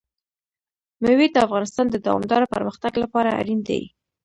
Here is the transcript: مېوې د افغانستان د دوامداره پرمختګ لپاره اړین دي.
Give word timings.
مېوې 1.01 1.27
د 1.31 1.37
افغانستان 1.45 1.85
د 1.91 1.95
دوامداره 2.05 2.51
پرمختګ 2.55 2.93
لپاره 3.03 3.35
اړین 3.39 3.59
دي. 3.69 3.81